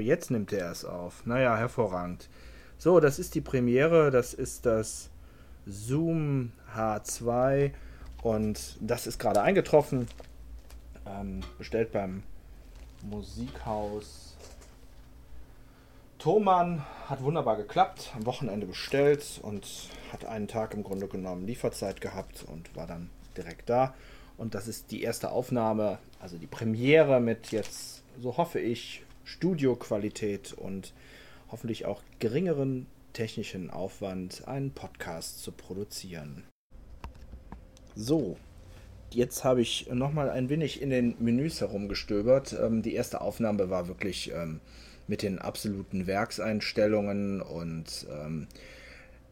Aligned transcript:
Jetzt 0.00 0.30
nimmt 0.30 0.52
er 0.52 0.70
es 0.70 0.84
auf. 0.84 1.24
Naja, 1.26 1.56
hervorragend. 1.56 2.28
So, 2.78 3.00
das 3.00 3.18
ist 3.18 3.34
die 3.34 3.40
Premiere. 3.40 4.10
Das 4.10 4.34
ist 4.34 4.66
das 4.66 5.10
Zoom 5.66 6.52
H2. 6.74 7.72
Und 8.22 8.76
das 8.80 9.06
ist 9.06 9.18
gerade 9.18 9.42
eingetroffen. 9.42 10.08
Ähm, 11.06 11.40
bestellt 11.58 11.92
beim 11.92 12.22
Musikhaus 13.02 14.36
Thomann. 16.18 16.84
Hat 17.08 17.22
wunderbar 17.22 17.56
geklappt. 17.56 18.12
Am 18.16 18.26
Wochenende 18.26 18.66
bestellt 18.66 19.40
und 19.42 19.90
hat 20.12 20.24
einen 20.24 20.48
Tag 20.48 20.74
im 20.74 20.82
Grunde 20.82 21.08
genommen 21.08 21.46
Lieferzeit 21.46 22.00
gehabt 22.00 22.44
und 22.48 22.74
war 22.74 22.86
dann 22.86 23.10
direkt 23.36 23.70
da. 23.70 23.94
Und 24.38 24.54
das 24.54 24.68
ist 24.68 24.90
die 24.90 25.02
erste 25.02 25.30
Aufnahme, 25.30 25.98
also 26.20 26.36
die 26.36 26.46
Premiere 26.46 27.20
mit 27.20 27.52
jetzt, 27.52 28.02
so 28.20 28.36
hoffe 28.36 28.60
ich, 28.60 29.02
Studioqualität 29.26 30.54
und 30.54 30.94
hoffentlich 31.50 31.84
auch 31.84 32.02
geringeren 32.20 32.86
technischen 33.12 33.70
Aufwand, 33.70 34.46
einen 34.46 34.70
Podcast 34.70 35.42
zu 35.42 35.52
produzieren. 35.52 36.44
So, 37.94 38.36
jetzt 39.10 39.44
habe 39.44 39.60
ich 39.62 39.88
nochmal 39.92 40.30
ein 40.30 40.48
wenig 40.48 40.80
in 40.80 40.90
den 40.90 41.16
Menüs 41.18 41.60
herumgestöbert. 41.60 42.56
Ähm, 42.58 42.82
die 42.82 42.94
erste 42.94 43.20
Aufnahme 43.20 43.68
war 43.68 43.88
wirklich 43.88 44.32
ähm, 44.32 44.60
mit 45.08 45.22
den 45.22 45.38
absoluten 45.38 46.06
Werkseinstellungen 46.06 47.40
und 47.42 48.06
ähm, 48.10 48.46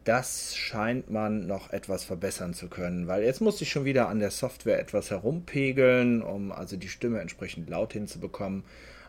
das 0.05 0.55
scheint 0.55 1.11
man 1.11 1.47
noch 1.47 1.71
etwas 1.71 2.05
verbessern 2.05 2.53
zu 2.53 2.69
können, 2.69 3.07
weil 3.07 3.23
jetzt 3.23 3.41
musste 3.41 3.65
ich 3.65 3.71
schon 3.71 3.87
wieder 3.87 4.09
an 4.09 4.19
der 4.19 4.31
Software 4.31 4.79
etwas 4.79 5.11
herumpegeln, 5.11 6.21
um 6.21 6.53
also 6.53 6.77
die 6.77 6.89
Stimme 6.89 7.21
entsprechend 7.21 7.71
laut 7.71 7.95
hinzubekommen. 7.95 8.65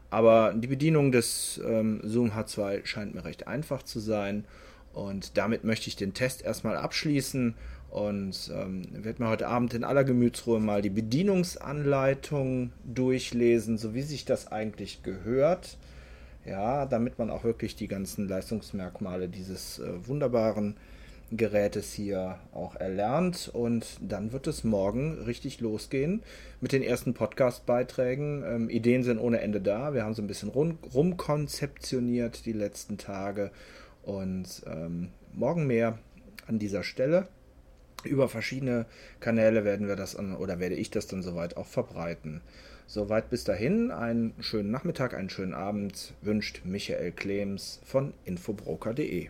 Aber 0.10 0.54
die 0.54 0.68
Bedienung 0.68 1.12
des 1.12 1.60
ähm, 1.66 2.02
Zoom 2.04 2.32
H2 2.32 2.86
scheint 2.86 3.16
mir 3.16 3.26
recht 3.26 3.48
einfach 3.48 3.84
zu 3.84 4.00
sein 4.00 4.46
und 4.94 5.38
damit 5.38 5.64
möchte 5.66 5.90
ich 5.90 5.98
den 5.98 6.14
Test 6.14 6.44
erstmal 6.44 6.78
abschließen 6.78 7.56
und 7.90 8.52
ähm, 8.54 8.84
werde 8.92 9.24
mir 9.24 9.30
heute 9.30 9.48
Abend 9.48 9.74
in 9.74 9.84
aller 9.84 10.04
Gemütsruhe 10.04 10.60
mal 10.60 10.82
die 10.82 10.90
Bedienungsanleitung 10.90 12.72
durchlesen, 12.84 13.78
so 13.78 13.94
wie 13.94 14.02
sich 14.02 14.26
das 14.26 14.52
eigentlich 14.52 15.04
gehört. 15.04 15.78
Ja, 16.46 16.86
damit 16.86 17.18
man 17.18 17.32
auch 17.32 17.44
wirklich 17.44 17.76
die 17.76 17.88
ganzen 17.88 18.28
Leistungsmerkmale 18.28 19.28
dieses 19.28 19.80
äh, 19.80 20.08
wunderbaren 20.08 20.76
Gerätes 21.32 21.94
hier 21.94 22.40
auch 22.54 22.76
erlernt. 22.76 23.50
Und 23.54 23.98
dann 24.02 24.32
wird 24.32 24.48
es 24.48 24.64
morgen 24.64 25.20
richtig 25.26 25.60
losgehen 25.60 26.24
mit 26.62 26.72
den 26.72 26.84
ersten 26.84 27.14
Podcast-Beiträgen. 27.14 28.44
Ähm, 28.46 28.70
Ideen 28.70 29.04
sind 29.04 29.20
ohne 29.20 29.42
Ende 29.42 29.62
da. 29.62 29.94
Wir 29.94 30.04
haben 30.04 30.14
so 30.14 30.22
ein 30.22 30.28
bisschen 30.28 30.50
rum, 30.50 30.78
rumkonzeptioniert 30.94 32.46
die 32.46 32.54
letzten 32.54 32.98
Tage. 32.98 33.52
Und 34.04 34.64
ähm, 34.68 35.10
morgen 35.34 35.68
mehr 35.68 35.98
an 36.48 36.60
dieser 36.60 36.84
Stelle. 36.84 37.28
Über 38.04 38.30
verschiedene 38.30 38.86
Kanäle 39.20 39.66
werden 39.66 39.88
wir 39.88 39.96
das 39.96 40.16
an, 40.16 40.36
oder 40.36 40.60
werde 40.60 40.76
ich 40.76 40.92
das 40.92 41.08
dann 41.08 41.24
soweit 41.24 41.58
auch 41.58 41.66
verbreiten. 41.66 42.42
Soweit 42.86 43.32
bis 43.32 43.44
dahin, 43.44 43.90
einen 43.90 44.36
schönen 44.40 44.70
Nachmittag, 44.70 45.16
einen 45.16 45.32
schönen 45.32 45.56
Abend 45.56 46.14
wünscht 46.22 46.62
Michael 46.66 47.12
Klems 47.12 47.82
von 47.84 48.14
infobroker.de. 48.26 49.30